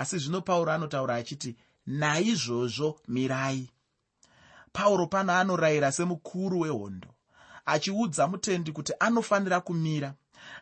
asi 0.00 0.18
zvino 0.18 0.40
pauro 0.40 0.72
anotaura 0.72 1.14
achiti 1.14 1.56
naizvozvo 1.86 3.00
mirai. 3.08 3.70
Pauro 4.72 5.06
pano 5.06 5.32
anorayira 5.32 5.92
semukuru 5.92 6.60
wehondo 6.60 7.08
achiudza 7.66 8.26
mutendi 8.26 8.72
kuti 8.72 8.92
anofanira 9.00 9.60
kumira. 9.60 10.14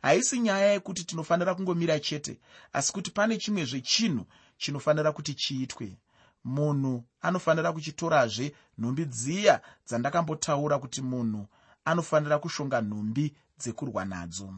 Haisi 0.02 0.38
nyaya 0.40 0.72
yekuti 0.72 1.04
tinofanira 1.04 1.54
kungomira 1.54 2.00
chete 2.00 2.40
asi 2.72 2.92
kuti 2.92 3.10
pane 3.10 3.38
chimwezve 3.38 3.80
chinhu 3.80 4.26
chinofanira 4.56 5.12
kuti 5.12 5.34
chiitwe. 5.34 5.96
Munhu 6.44 7.04
anofanira 7.22 7.72
kuchitorazve 7.72 8.54
nhumbi 8.78 9.04
dziya 9.04 9.60
dzandakambotaura 9.86 10.78
kuti 10.78 11.02
munhu 11.02 11.46
anofanira 11.84 12.38
kushonga 12.38 12.80
nhumbi 12.80 13.34
dzekurwa 13.58 14.04
nadzo 14.04 14.54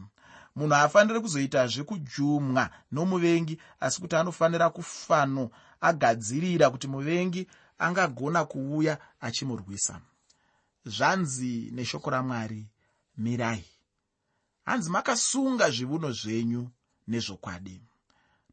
munhu 0.55 0.73
haafaniri 0.73 1.19
kuzoitazve 1.19 1.83
kujumwa 1.83 2.69
nomuvengi 2.91 3.57
asi 3.79 4.01
kuti 4.01 4.15
anofanira 4.15 4.69
kufano 4.69 5.49
agadzirira 5.81 6.69
kuti 6.69 6.87
muvengi 6.87 7.47
angagona 7.79 8.45
kuuya 8.45 8.97
achimurwisa. 9.21 10.01
Zvanzi 10.85 11.69
neshoko 11.71 12.09
ramwari 12.09 12.65
mirai. 13.17 13.65
Hanzi 14.65 14.89
makasunga 14.89 15.69
zvivuno 15.69 16.11
zvenyu 16.11 16.69
nezvokwadi. 17.07 17.81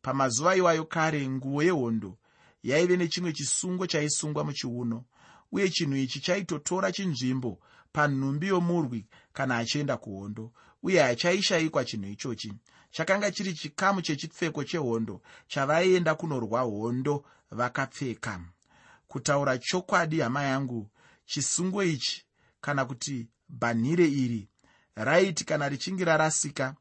Pamazuva 0.02 0.56
iwayo 0.56 0.84
kare 0.84 1.28
nguo 1.28 1.62
yehondo 1.62 2.18
yaive 2.62 2.96
nechimwe 2.96 3.32
chisungo 3.32 3.86
chaisungwa 3.86 4.44
muchiuno 4.44 5.04
uye 5.52 5.68
chinhu 5.70 5.96
ichi 5.96 6.20
chaitotora 6.20 6.92
chinzvimbo 6.92 7.58
panhumbi 7.92 8.46
yomurwi 8.46 9.06
kana 9.38 9.56
achienda 9.58 9.96
kuhondo 9.96 10.52
uye 10.82 11.00
hachaishayikwa 11.02 11.84
chinhu 11.84 12.08
ichochi. 12.10 12.52
Chakanga 12.90 13.30
chiri 13.30 13.52
chikamu 13.54 14.02
chechipfeko 14.02 14.64
chehondo 14.64 15.20
chavaienda 15.48 16.14
kunorwa 16.14 16.60
hondo 16.60 17.24
vakapfeka. 17.50 18.40
Kutaura 19.08 19.58
chokwadi 19.58 20.20
hama 20.20 20.42
yangu 20.42 20.90
chisungo 21.26 21.82
ichi 21.84 22.24
kana 22.60 22.84
kuti 22.84 23.26
bhanhire 23.48 24.04
iri 24.08 24.48
raiti 24.94 25.44
kana 25.44 25.68
richinge 25.68 26.04
rarasika 26.04 26.74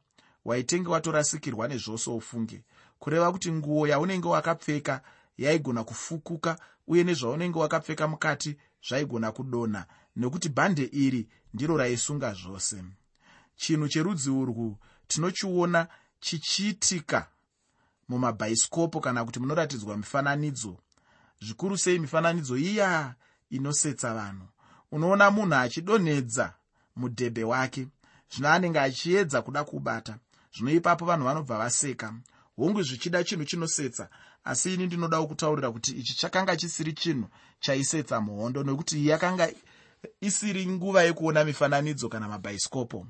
waitenge 0.44 0.88
watorasikirwa 0.88 1.68
nezvose 1.68 2.10
ufunge. 2.10 2.64
Kureva 2.98 3.32
kuti 3.32 3.52
nguo 3.52 3.86
yaunenge 3.86 4.28
wakapfeka 4.28 5.02
yaigona 5.38 5.84
kufukuka 5.84 6.58
uye 6.86 7.04
nezvaunenge 7.04 7.58
wakapfeka 7.58 8.08
mukati 8.08 8.56
zvaigona 8.88 9.32
kudonha 9.32 9.86
nekuti 10.18 10.48
bhande 10.48 10.84
iri 10.92 11.28
ndiro 11.54 11.76
raisunga 11.76 12.34
zvose. 12.34 12.84
Chinhu 13.56 13.88
cherudzi 13.88 14.30
urwu 14.30 14.76
tinochiona 15.06 15.88
chichiitika 16.20 17.28
mumabhaisikopo 18.08 19.00
kana 19.00 19.24
kuti 19.24 19.40
munoratidzwa 19.40 19.96
mifananidzo. 19.96 20.78
Zvikuru 21.40 21.78
sei 21.78 21.98
mifananidzo 21.98 22.56
iya 22.56 23.14
inosetsa 23.50 24.14
vanhu. 24.14 24.46
Unoona 24.92 25.30
munhu 25.30 25.54
achidonhedza 25.54 26.54
mudhebhe 26.96 27.44
wake 27.44 27.88
zvino 28.30 28.48
anenge 28.48 28.80
achiedza 28.80 29.42
kuda 29.42 29.64
kubata 29.64 30.18
zvino 30.54 30.70
ipapo 30.70 31.04
vanhu 31.04 31.24
vanobva 31.24 31.58
vaseka. 31.58 32.14
Hongu 32.56 32.82
zvichida 32.82 33.24
chinhu 33.24 33.44
chinosetsa 33.44 34.08
asi 34.44 34.74
ini 34.74 34.86
ndinodawo 34.86 35.26
kutaurira 35.26 35.70
kuti 35.70 35.92
ichi 35.92 36.16
chakanga 36.16 36.56
chisiri 36.56 36.92
chinhu 36.92 37.28
chaisetsa 37.60 38.20
muhondo 38.20 38.62
nokuti 38.62 39.08
yakanga 39.08 39.52
isiri 40.20 40.66
nguva 40.66 41.02
yekuona 41.02 41.44
mifananidzo 41.44 42.08
kana 42.08 42.28
mabhaisikopo. 42.28 43.06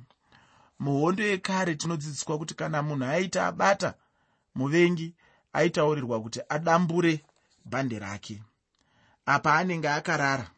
Muhondo 0.78 1.22
yekare 1.22 1.74
tinodzidziswa 1.74 2.38
kuti 2.38 2.54
kana 2.54 2.82
munhu 2.82 3.04
aita 3.04 3.46
abata 3.46 3.94
muvengi 4.54 5.14
aitaurirwa 5.52 6.20
kuti 6.22 6.40
adambure 6.48 7.24
bhande 7.64 7.98
rake. 7.98 8.42
Apa 9.26 9.54
anenge 9.54 9.88
akarara. 9.88 10.50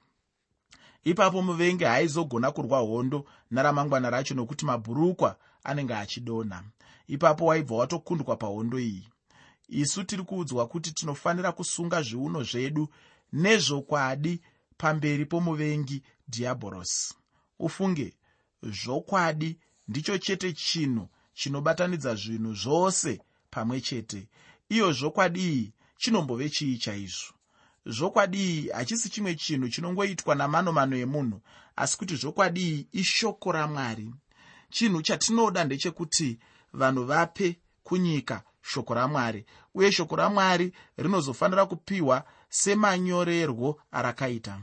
Ipapo 1.05 1.43
muvengi 1.43 1.85
haaizogona 1.85 2.51
kurwa 2.51 2.79
hondo 2.79 3.25
naramangwana 3.51 4.11
racho 4.11 4.35
nokuti 4.35 4.65
mabhurukwa 4.65 5.37
anenge 5.65 5.95
achidonha. 5.95 6.63
Ipapo 7.07 7.47
waibva 7.47 7.77
watokundwa 7.77 8.37
pahondo 8.37 8.79
iyi. 8.79 9.09
Isu 9.69 10.05
tiri 10.05 10.23
kuudzwa 10.23 10.67
kuti 10.67 10.93
tinofanira 10.93 11.53
kusunga 11.53 12.03
zviuno 12.03 12.43
zvedu 12.43 12.89
nezvokwadi 13.33 14.41
pamberi 14.81 15.25
pomuvengi 15.27 16.03
dhiabhorosi 16.29 17.15
ufunge 17.59 18.15
zvokwadi 18.63 19.59
ndicho 19.89 20.19
chete 20.19 20.53
chinhu 20.53 21.09
chinobatanidza 21.35 22.15
zvinhu 22.15 22.55
zvose 22.55 23.21
pamwe 23.51 23.81
chete. 23.81 24.29
Iyo 24.69 24.93
zvokwadi 24.93 25.41
iyi 25.41 25.73
chinombove 26.01 26.51
chii 26.51 26.79
chaizvo? 26.79 27.33
Zvokwadi 27.87 28.39
iyi 28.39 28.69
hachisi 28.69 29.09
chimwe 29.09 29.35
chinhu 29.35 29.69
chinongoitwa 29.69 30.35
namanomano 30.35 30.97
emunhu 30.97 31.39
asi 31.77 31.95
kuti 31.99 32.17
zvokwadi 32.17 32.61
iyi 32.69 32.87
ishoko 32.93 33.53
ramwari. 33.53 34.07
Chinhu 34.71 35.03
chatinoda 35.03 35.65
ndechekuti 35.65 36.39
vanhu 36.73 37.05
vape 37.05 37.61
kunyika 37.83 38.43
shoko 38.63 38.95
ramwari 38.95 39.45
uye 39.75 39.93
shoko 39.93 40.17
ramwari 40.17 40.73
rinozofanira 40.97 41.67
kupiwa 41.67 42.25
semanyorerwo 42.51 43.81
arakaita. 43.93 44.61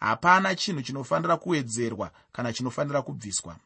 Hapana 0.00 0.54
chinhu 0.54 0.82
chinofanira 0.82 1.36
kuwedzerwa 1.36 2.10
kana 2.32 2.52
chinofanira 2.52 3.02
kubviswa. 3.02 3.56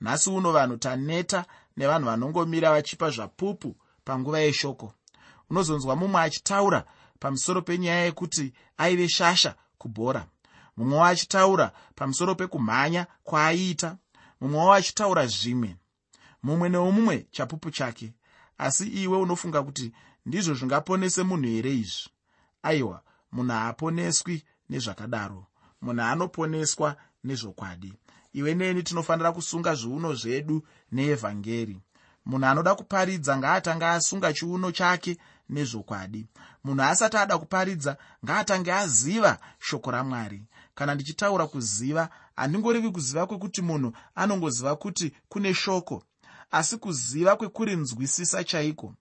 Nhasi 0.00 0.30
uno 0.30 0.52
vanhu 0.52 0.76
taneta 0.76 1.44
nevanhu 1.76 2.04
vanongomira 2.06 2.70
vachipa 2.70 3.10
zvapupu 3.10 3.76
panguva 4.04 4.40
yeshoko. 4.40 4.92
Unozonzwa 5.50 5.96
mumwe 5.96 6.20
achitaura 6.20 6.84
pamusoro 7.18 7.62
penyaya 7.62 8.04
yekuti 8.04 8.52
aive 8.78 9.08
shasha 9.08 9.54
kubhora. 9.78 10.26
Mumwewo 10.76 11.04
achitaura 11.04 11.72
pamusoro 11.94 12.34
pekumhanya 12.34 13.06
kwaaiita 13.24 13.96
mumwewo 14.40 14.72
achitaura 14.72 15.26
zvimwe. 15.26 15.76
Mumwe 16.42 16.68
neumumwe 16.68 17.26
chapupu 17.30 17.70
chake. 17.70 18.12
Asi 18.58 18.86
iwe 18.86 19.18
unofunga 19.18 19.62
kuti 19.62 19.92
ndizvo 20.26 20.54
zvingaponese 20.54 21.22
munhu 21.22 21.48
here 21.48 21.74
izvi? 21.74 22.08
Aiwa 22.62 23.02
munhu 23.32 23.52
haaponeswi 23.52 24.44
nezvakadaro. 24.70 25.46
Munhu 25.82 26.02
anoponeswa 26.02 26.96
nezvokwadi. 27.24 27.92
Iwe 28.32 28.54
neni 28.54 28.82
tinofanira 28.82 29.32
kusunga 29.32 29.74
zviuno 29.74 30.14
zvedu 30.14 30.62
neevhangeri. 30.92 31.80
Munhu 32.26 32.46
anoda 32.46 32.74
kuparidza 32.74 33.38
ngaatanga 33.38 33.90
asunga 33.90 34.32
chiuno 34.32 34.72
chake 34.72 35.16
nezvokwadi. 35.48 36.26
Munhu 36.64 36.82
asati 36.82 37.16
ada 37.16 37.38
kuparidza 37.38 37.96
ngaatange 38.24 38.72
aziva 38.72 39.38
shoko 39.58 39.90
ramwari. 39.90 40.42
Kana 40.74 40.94
ndichitaura 40.94 41.46
kuziva 41.46 42.08
handingorivi 42.36 42.90
kuziva 42.90 43.26
kwekuti 43.26 43.62
munhu 43.62 43.92
anongoziva 44.14 44.76
kuti 44.76 45.12
kune 45.28 45.54
shoko 45.54 46.02
asi 46.50 46.76
kuziva 46.76 47.36
kwekurinzwisisa 47.36 48.44
chaiko. 48.44 48.94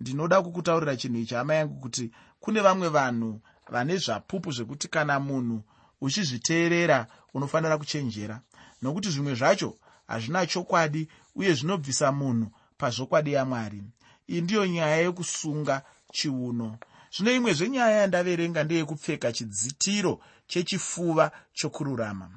Ndinoda 0.00 0.42
kukutaurira 0.42 0.96
chinhu 0.96 1.18
ichi 1.18 1.34
hama 1.34 1.54
yangu 1.54 1.80
kuti 1.80 2.10
kune 2.40 2.60
vamwe 2.60 2.88
vanhu 2.88 3.40
vane 3.70 3.96
zvapupu 3.96 4.52
zvekuti 4.52 4.88
kana 4.88 5.20
munhu 5.20 5.62
uchizviteerera 6.00 7.06
unofanira 7.34 7.78
kuchenjera. 7.78 8.40
Nokuti 8.82 9.10
zvimwe 9.10 9.34
zvacho 9.34 9.78
hazvina 10.06 10.46
chokwadi 10.46 11.08
uye 11.34 11.54
zvinobvisa 11.54 12.12
munhu 12.12 12.46
pazvokwadi 12.78 13.32
yamwari. 13.32 13.82
Iyi 14.28 14.40
ndiyo 14.40 14.66
nyaya 14.66 14.96
yekusunga 14.96 15.82
chiuno. 16.12 16.78
Zvino 17.14 17.32
imwe 17.32 17.52
zvenyaya 17.52 17.96
yandaverenga 18.00 18.64
ndeyekupfeka 18.64 19.32
chidzitiro 19.32 20.20
chechifuva 20.46 21.30
chokururama. 21.52 22.30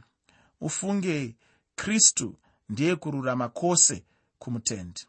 Ufunge 0.62 1.36
kristu 1.76 2.36
ndiye 2.70 2.96
kururama 2.96 3.50
kwose 3.50 4.04
kumutendi. 4.40 5.02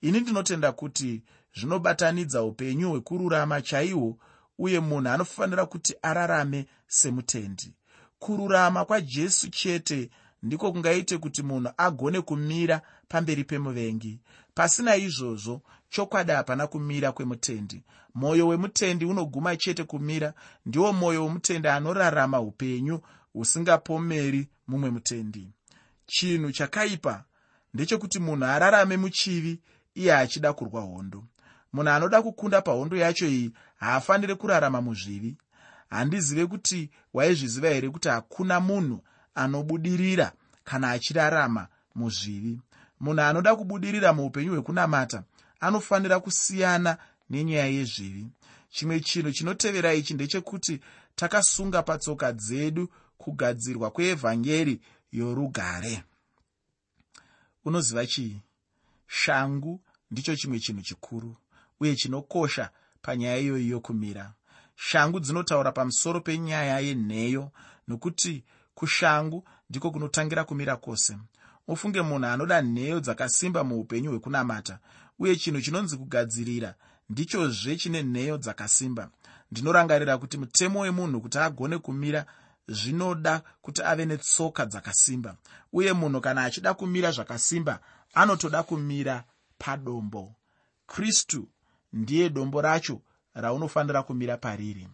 Ini 0.00 0.20
ndinotenda 0.20 0.72
kuti 0.72 1.22
zvinobatanidza 1.56 2.42
upenyu 2.42 2.90
hwekururama 2.90 3.62
chaihwo 3.62 4.18
uye 4.58 4.80
munhu 4.80 5.08
anofanira 5.08 5.66
kuti 5.66 5.94
ararame 6.02 6.66
semutendi. 6.86 7.74
Kururama 8.18 8.84
kwajesu 8.84 9.50
chete 9.50 10.10
ndiko 10.42 10.72
kungaite 10.72 11.18
kuti 11.18 11.42
munhu 11.42 11.70
agone 11.76 12.20
kumira 12.20 12.82
pamberi 13.08 13.44
pemuvengi. 13.44 14.20
Pasina 14.54 14.96
izvozvo 14.96 15.62
chokwadi 15.88 16.32
hapana 16.32 16.66
kumira 16.66 17.12
kwemutendi. 17.12 17.82
Mwoyo 18.14 18.48
wemutendi 18.48 19.04
unoguma 19.04 19.56
chete 19.56 19.84
kumira 19.84 20.34
ndiwo 20.66 20.92
mwoyo 20.92 21.24
wemutendi 21.24 21.68
anorarama 21.68 22.40
upenyu 22.40 23.00
husingapomeri 23.32 24.48
mumwe 24.68 24.90
mutendi. 24.90 25.48
Chinhu 26.06 26.52
chakaipa 26.52 27.24
ndechekuti 27.74 28.18
munhu 28.18 28.44
ararame 28.44 28.96
muchivi 28.96 29.60
iye 29.94 30.14
achida 30.14 30.52
kurwa 30.52 30.80
hondo 30.82 31.24
munhu 31.76 31.90
anoda 31.90 32.22
kukunda 32.22 32.62
pahondo 32.62 32.96
yacho 32.96 33.26
iyi 33.28 33.52
haafaniri 33.76 34.34
kurarama 34.34 34.80
muzvivi. 34.80 35.36
Handizive 35.90 36.46
kuti 36.46 36.90
waizviziva 37.14 37.68
here 37.68 37.90
kuti 37.90 38.08
hakuna 38.08 38.60
munhu 38.60 39.04
anobudirira 39.34 40.32
kana 40.64 40.90
achirarama 40.90 41.68
muzvivi. 41.94 42.60
Munhu 43.00 43.20
anoda 43.22 43.56
kubudirira 43.56 44.12
muupenyu 44.12 44.52
hwekunamata 44.52 45.22
anofanira 45.60 46.20
kusiyana 46.20 46.98
nenyaya 47.30 47.66
yezvivi. 47.66 48.26
Chimwe 48.70 49.00
chinhu 49.00 49.32
chinotevera 49.32 49.94
ichi 49.94 50.14
ndechekuti 50.14 50.80
takasunga 51.14 51.82
patsoka 51.82 52.32
dzedu 52.32 52.88
kugadzirwa 53.18 53.90
kweevhangeri 53.90 54.80
yorugare. 55.12 56.04
Unoziva 57.64 58.06
chii? 58.06 58.42
Shangu 59.06 59.80
ndicho 60.10 60.36
chimwe 60.36 60.60
chinhu 60.60 60.82
chikuru 60.82 61.36
uye 61.80 61.96
chinokosha 61.96 62.70
panyaya 63.02 63.38
iyoyi 63.38 63.70
yokumira. 63.70 64.32
Shangu 64.76 65.20
dzinotaura 65.20 65.72
pamusoro 65.72 66.20
penyaya 66.20 66.80
yenheyo 66.80 67.50
nokuti 67.88 68.44
kushangu 68.74 69.44
ndiko 69.70 69.90
kunotangira 69.90 70.44
kumira 70.44 70.76
kwose. 70.76 71.18
Ufunge 71.68 72.02
munhu 72.02 72.26
anoda 72.26 72.62
nheyo 72.62 73.00
dzakasimba 73.00 73.64
muupenyu 73.64 74.10
hwekunamata 74.10 74.78
uye 75.18 75.36
chinhu 75.36 75.60
chinonzi 75.60 75.96
kugadzirira 75.96 76.74
ndichozve 77.10 77.76
chine 77.76 78.02
nheyo 78.02 78.38
dzakasimba. 78.38 79.10
Ndinorangarira 79.50 80.18
kuti 80.18 80.38
mutemo 80.38 80.80
wemunhu 80.80 81.20
kuti 81.20 81.38
agone 81.38 81.78
kumira 81.78 82.26
zvinoda 82.68 83.42
kuti 83.62 83.82
ave 83.82 84.04
netsoka 84.06 84.66
dzakasimba 84.66 85.36
uye 85.72 85.92
munhu 85.92 86.20
kana 86.20 86.44
achida 86.44 86.74
kumira 86.74 87.10
zvakasimba 87.10 87.80
anotoda 88.14 88.62
kumira 88.62 89.24
padombo. 89.58 90.34
Kristu 90.86 91.48
ndiye 91.96 92.30
dombo 92.30 92.60
racho 92.62 93.00
raunofanira 93.34 94.02
kumira 94.02 94.36
pariri. 94.36 94.88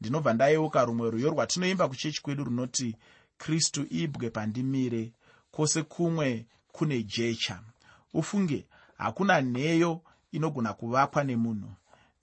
Ndinobva 0.00 0.32
ndayeuka 0.32 0.84
rumwe 0.84 1.10
rwiyo 1.10 1.30
rwatinoimba 1.30 1.88
kuchechi 1.88 2.22
kwedu 2.22 2.44
runoti 2.44 2.96
kristu 3.38 3.86
ibwe 3.90 4.30
pandimire 4.30 5.12
kwose 5.50 5.82
kumwe 5.82 6.46
kune 6.72 7.02
jecha. 7.02 7.60
Ufunge 8.14 8.66
hakuna 8.98 9.40
nheyo 9.42 10.00
inogona 10.32 10.72
kuvakwa 10.72 11.24
nemunhu. 11.24 11.74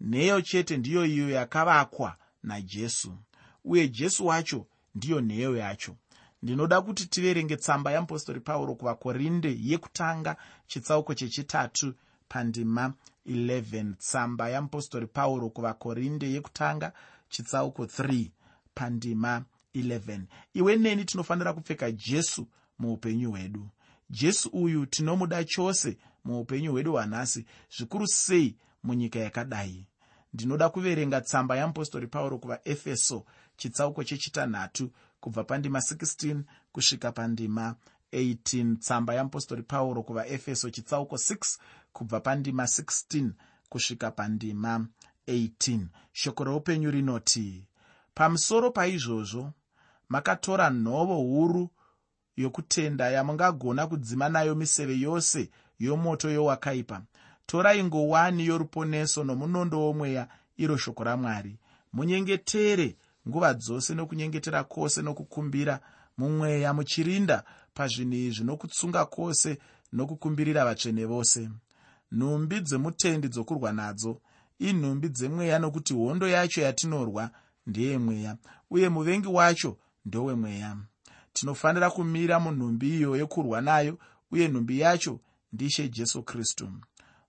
Nheyo 0.02 0.42
chete 0.42 0.78
ndiyo 0.78 1.06
iyo 1.06 1.30
yakavakwa 1.30 2.16
najesu 2.44 3.18
uye 3.66 3.88
jesu 3.88 4.26
wacho 4.26 4.66
ndiyo 4.96 5.22
nheyo 5.22 5.58
yacho. 5.58 5.96
Ndinoda 6.44 6.82
kuti 6.82 7.06
tiverenge 7.08 7.58
tsamba 7.58 7.92
yeapostori 7.92 8.40
pauro 8.40 8.76
kuvakorinde 8.76 9.58
yekutanga 9.62 10.36
chitsauko 10.68 11.14
chechitatu 11.14 11.94
pandima 12.32 12.94
11 13.26 13.94
tsamba 13.96 14.50
yeapostori 14.50 15.08
pauro 15.08 15.50
kuvakorinde 15.50 16.32
yekutanga 16.32 16.94
chitsauko 17.30 17.84
3 17.86 18.30
pandima 18.76 19.44
11 19.76 20.22
iwe 20.54 20.76
neni 20.76 21.06
tinofanira 21.06 21.54
kupfeka 21.54 21.92
jesu 21.92 22.48
muupenyu 22.80 23.32
hwedu. 23.32 23.70
Jesu 24.10 24.50
uyu 24.50 24.86
tinomuda 24.86 25.44
chose 25.44 25.98
muupenyu 26.26 26.72
hwedu 26.72 26.92
hwanhasi 26.92 27.46
zvikuru 27.78 28.08
sei 28.08 28.56
munyika 28.84 29.20
yakadai? 29.20 29.86
Ndinoda 30.34 30.70
kuverenga 30.70 31.22
tsamba 31.22 31.56
yeapostori 31.56 32.08
pauro 32.08 32.38
kuvaefeso 32.38 33.26
chitsauko 33.58 34.04
chechitanhatu 34.04 34.92
kubva 35.20 35.44
pandima 35.44 35.80
16 35.80 36.42
kusvika 36.72 37.12
pandima 37.12 37.76
18 38.14 38.78
tsamba 38.78 39.14
yamupostori 39.14 39.64
pauro 39.64 40.04
kuvaefeso 40.04 40.70
chitsauko 40.70 41.16
6 41.16 41.58
kubva 41.94 42.20
pandima 42.20 42.64
16 42.64 43.30
kusvika 43.70 44.12
pandima 44.12 44.86
18 45.28 45.86
shoko 46.14 46.44
reupenyu 46.44 46.92
rinoti 46.92 47.66
pamusoro 48.14 48.72
paizvozvo 48.72 49.52
makatora 50.10 50.70
nhovo 50.70 51.16
huru 51.16 51.70
yokutenda 52.38 53.10
yamungagona 53.10 53.88
kudzima 53.88 54.30
nayo 54.30 54.56
miseve 54.56 55.00
yose 55.00 55.50
yomoto 55.80 56.30
yowakaipa. 56.30 57.02
Torai 57.46 57.84
ngowani 57.84 58.46
yoruponeso 58.46 59.24
nomunondo 59.24 59.80
womweya 59.80 60.28
iro 60.58 60.78
shoko 60.78 61.04
ramwari. 61.04 61.58
Munyengetere 61.94 62.96
nguva 63.28 63.54
dzose 63.54 63.94
nokunyengetera 63.96 64.64
kwose 64.64 65.02
nokukumbira 65.02 65.80
mumweya 66.18 66.74
muchirinda 66.74 67.44
pazvinhu 67.74 68.16
izvi 68.16 68.44
nokutsunga 68.44 69.06
kwose 69.06 69.58
nokukumbirira 69.94 70.66
vatsvene 70.66 71.06
vose 71.06 71.50
nhumbi 72.12 72.60
dzemutendi 72.62 73.28
dzokurwa 73.30 73.72
nadzo. 73.72 74.22
Inhumbi 74.60 75.10
dzemweya 75.10 75.60
nokuti 75.60 75.94
hondo 75.94 76.28
yacho 76.28 76.62
yatinorwa 76.62 77.32
ndeyemweya 77.68 78.38
uye 78.70 78.90
muvengi 78.90 79.28
wacho 79.28 79.78
ndowemweya 80.06 80.78
tinofanira 81.34 81.90
kumira 81.90 82.40
munhumbi 82.40 82.98
iyo 82.98 83.16
yekurwa 83.16 83.62
nayo 83.62 83.98
uye 84.32 84.48
nhumbi 84.48 84.80
yacho 84.80 85.20
ndiishe 85.54 85.90
jesu 85.90 86.24
kristu. 86.24 86.70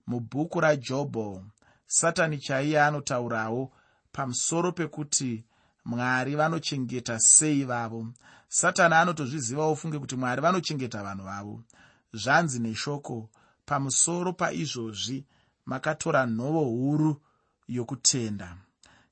Mubhuku 0.07 0.59
rajobho 0.59 1.43
satani 1.87 2.37
chaiye 2.37 2.81
anotaurawo 2.81 3.71
pamusoro 4.11 4.71
pekuti 4.71 5.43
mwari 5.85 6.35
vanochengeta 6.35 7.19
sei 7.19 7.63
vavo? 7.63 8.07
Satani 8.47 8.95
anotozvizivawo 8.95 9.75
funge 9.75 9.99
kuti 9.99 10.15
mwari 10.15 10.41
vanochengeta 10.41 11.03
vanhu 11.03 11.23
vavo. 11.23 11.63
Zvanzi 12.13 12.59
neshoko 12.59 13.29
pamusoro 13.65 14.33
paizvozvi 14.33 15.25
makatora 15.65 16.25
nhovo 16.25 16.63
huru 16.63 17.21
yokutenda. 17.67 18.57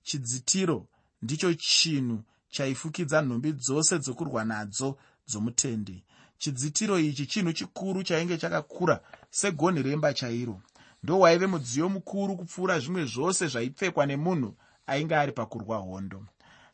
Chidzitiro 0.04 0.88
ndicho 1.22 1.54
chinhu 1.54 2.24
chaifukidza 2.50 3.22
nhumbi 3.22 3.54
dzose 3.54 4.00
dzokurwa 4.00 4.46
nadzo 4.46 4.98
dzomutendi. 5.28 6.04
Chidzitiro 6.38 7.00
ichi 7.00 7.26
chinhu 7.26 7.54
chikuru 7.54 8.04
chainge 8.04 8.38
chakakura 8.38 9.02
segonhi 9.30 9.82
remba 9.82 10.14
chairo. 10.14 10.62
Ndo 11.04 11.20
waive 11.20 11.48
mudziyo 11.48 11.90
mukuru 11.90 12.38
kupfuura 12.38 12.80
zvimwe 12.80 13.06
zvose 13.06 13.48
zvaipfekwa 13.48 14.06
nemunhu 14.06 14.56
ainge 14.88 15.16
ari 15.16 15.32
pakurwa 15.32 15.78
hondo. 15.78 16.26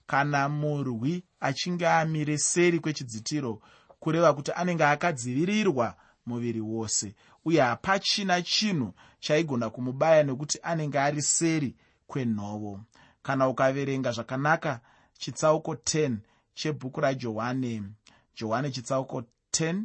Kana 0.07 0.49
murwi 0.49 1.23
achinge 1.39 1.87
amire 1.87 2.37
seri 2.37 2.79
kwechidzitiro 2.79 3.61
kureva 3.99 4.33
kuti 4.33 4.51
anenge 4.51 4.83
akadzivirirwa 4.83 5.95
muviri 6.25 6.61
wose 6.61 7.15
uye 7.47 7.61
hapachina 7.61 8.41
chinhu 8.41 8.93
chaigona 9.19 9.69
kumubaya 9.69 10.23
nekuti 10.23 10.59
anenge 10.63 10.99
ari 10.99 11.21
seri 11.21 11.75
kwenhovo 12.07 12.79
kana 13.21 13.47
ukaverenga 13.47 14.11
zvakanaka 14.11 14.79
chitsauko 15.19 15.73
10 15.73 16.17
chebhuku 16.53 17.01
rajohane. 17.01 17.83
Johane 18.35 18.71
chitsauko 18.71 19.23
10 19.51 19.83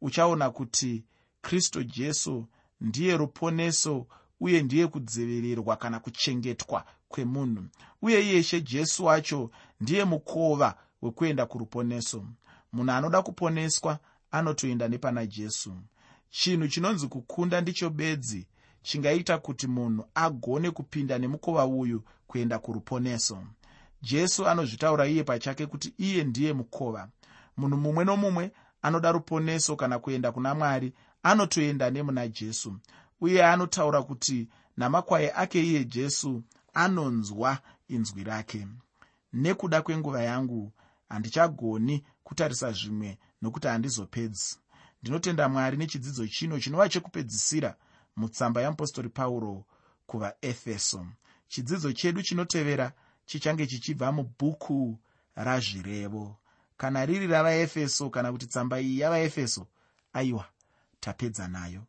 uchaona 0.00 0.50
kuti 0.50 1.04
kristu 1.42 1.82
jesu 1.84 2.46
ndiye 2.80 3.16
ruponeso 3.16 4.06
uye 4.40 4.62
ndiye 4.62 4.86
kudzivirirwa 4.86 5.76
kana 5.76 6.00
kuchengetwa 6.00 6.84
kwemunhu. 7.08 7.64
Uye 8.02 8.22
iyeshe 8.22 8.60
jesu 8.60 9.04
wacho 9.04 9.50
ndiye 9.80 10.04
mukova 10.04 10.74
wekuenda 11.02 11.46
kuruponeso. 11.46 12.24
Munhu 12.72 12.92
anoda 12.92 13.22
kuponeswa 13.22 13.98
anotoenda 14.30 14.88
nepana 14.88 15.26
jesu 15.26 15.74
chinhu 16.30 16.68
chinonzi 16.68 17.08
kukunda 17.08 17.60
ndicho 17.60 17.90
bedzi 17.90 18.46
chingaita 18.82 19.38
kuti 19.38 19.66
munhu 19.66 20.04
agone 20.14 20.70
kupinda 20.70 21.18
nemukova 21.18 21.66
uyu 21.66 22.02
kuenda 22.26 22.58
kuruponeso. 22.58 23.38
Jesu 24.02 24.48
anozvitaura 24.48 25.06
iye 25.06 25.24
pachake 25.24 25.66
kuti 25.66 25.94
iye 25.98 26.24
ndiye 26.24 26.52
mukova. 26.52 27.08
Munhu 27.56 27.76
mumwe 27.76 28.04
nomumwe 28.04 28.52
anoda 28.82 29.12
ruponeso 29.12 29.76
kana 29.76 29.98
kuenda 29.98 30.32
kuna 30.32 30.54
mwari 30.54 30.92
anotoenda 31.22 31.90
nemuna 31.90 32.28
jesu. 32.28 32.76
Uye 33.20 33.44
anotaura 33.46 34.02
kuti 34.02 34.48
namakwai 34.76 35.30
ake 35.34 35.62
iye 35.64 35.84
jesu 35.84 36.42
anonzwa 36.74 37.58
inzwi 37.88 38.24
rake. 38.24 38.66
Nekuda 39.32 39.82
kwenguva 39.82 40.22
yangu 40.22 40.72
handichagoni 41.08 42.04
kutarisa 42.24 42.72
zvimwe 42.72 43.18
nokuti 43.42 43.66
handizopedzi 43.68 44.58
ndinotenda 45.02 45.48
mwari 45.48 45.76
nechidzidzo 45.76 46.26
chino 46.26 46.60
chinova 46.60 46.88
chekupedzisira 46.88 47.76
mutsamba 48.16 48.62
yamupostori 48.62 49.08
pauro 49.08 49.64
kuvaefeso. 50.06 51.06
Chidzidzo 51.48 51.92
chedu 51.92 52.22
chinotevera 52.22 52.92
chichange 53.26 53.66
chichibva 53.66 54.12
mubhuku 54.12 54.98
razvirevo. 55.36 56.36
Kana 56.76 57.06
riri 57.06 57.26
ravaefeso 57.26 58.10
kana 58.10 58.32
kuti 58.32 58.46
tsamba 58.46 58.80
iyi 58.80 58.98
yavaefeso 58.98 59.66
aiwa 60.12 60.44
tapedza 61.00 61.48
nayo 61.48 61.82